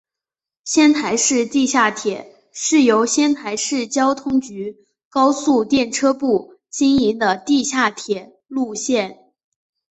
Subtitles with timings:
[0.63, 9.19] 仙台市地下铁是由仙台市交通局高速电车部经营的地下铁路线。